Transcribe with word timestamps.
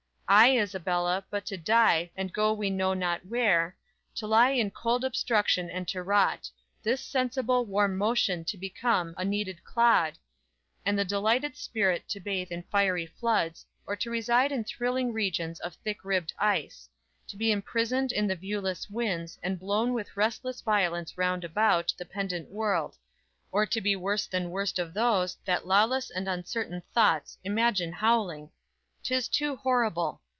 Ay, 0.33 0.57
Isabella, 0.57 1.25
but 1.29 1.45
to 1.47 1.57
die, 1.57 2.09
and 2.15 2.31
go 2.31 2.53
we 2.53 2.69
know 2.69 2.93
not 2.93 3.25
where; 3.25 3.75
To 4.15 4.25
lie 4.25 4.51
in 4.51 4.71
cold 4.71 5.03
obstruction 5.03 5.69
and 5.69 5.85
to 5.89 6.01
rot; 6.01 6.49
This 6.81 7.01
sensible, 7.01 7.65
warm 7.65 7.97
motion 7.97 8.45
to 8.45 8.57
become 8.57 9.13
A 9.17 9.25
kneaded 9.25 9.61
clod; 9.65 10.17
and 10.85 10.97
the 10.97 11.03
delighted 11.03 11.57
spirit 11.57 12.07
To 12.07 12.21
bathe 12.21 12.49
in 12.49 12.63
fiery 12.71 13.07
floods, 13.07 13.65
or 13.85 13.97
to 13.97 14.09
reside 14.09 14.53
In 14.53 14.63
thrilling 14.63 15.11
regions 15.11 15.59
of 15.59 15.73
thick 15.75 16.05
ribbed 16.05 16.33
ice; 16.39 16.87
To 17.27 17.35
be 17.35 17.51
imprisoned 17.51 18.13
in 18.13 18.25
the 18.27 18.37
viewless 18.37 18.89
winds, 18.89 19.37
And 19.43 19.59
blown 19.59 19.91
with 19.91 20.15
restless 20.15 20.61
violence 20.61 21.17
round 21.17 21.43
about 21.43 21.93
The 21.97 22.05
pendant 22.05 22.47
world; 22.49 22.95
or 23.51 23.65
to 23.65 23.81
be 23.81 23.97
worse 23.97 24.27
than 24.27 24.49
worst 24.49 24.79
Of 24.79 24.93
those, 24.93 25.35
that 25.43 25.67
lawless 25.67 26.09
and 26.09 26.29
uncertain 26.29 26.83
thoughts 26.93 27.37
Imagine 27.43 27.91
howling! 27.91 28.49
'Tis 29.03 29.27
too 29.27 29.55
horrible! 29.55 30.21